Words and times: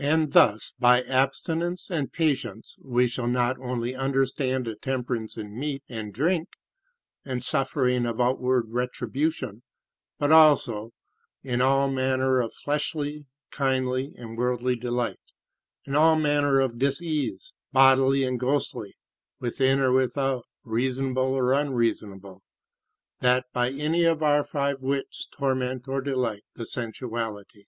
And 0.00 0.32
thus 0.32 0.74
by 0.80 1.02
abstinence 1.04 1.88
and 1.88 2.12
patience 2.12 2.76
we 2.82 3.06
shall 3.06 3.28
not 3.28 3.56
only 3.60 3.94
understand 3.94 4.66
a 4.66 4.74
temperance 4.74 5.36
in 5.36 5.56
meat 5.56 5.84
and 5.88 6.12
drink, 6.12 6.48
and 7.24 7.44
suffering 7.44 8.04
of 8.04 8.20
outward 8.20 8.64
tribulation, 8.92 9.62
but 10.18 10.32
also 10.32 10.90
[in] 11.44 11.60
all 11.60 11.88
manner 11.88 12.40
of 12.40 12.52
fleshly, 12.64 13.26
kindly, 13.52 14.12
and 14.18 14.36
worldly 14.36 14.74
delights, 14.74 15.34
and 15.86 15.94
all 15.96 16.16
manner 16.16 16.58
of 16.58 16.76
disease, 16.76 17.54
bodily 17.72 18.24
and 18.24 18.40
ghostly, 18.40 18.96
within 19.38 19.78
or 19.78 19.92
without, 19.92 20.46
reasonable 20.64 21.32
or 21.32 21.52
unreasonable, 21.52 22.42
that 23.20 23.46
by 23.52 23.70
any 23.70 24.02
of 24.02 24.20
our 24.20 24.42
five 24.44 24.80
wits 24.80 25.28
torment 25.32 25.86
or 25.86 26.00
delight 26.00 26.42
the 26.56 26.66
sensuality. 26.66 27.66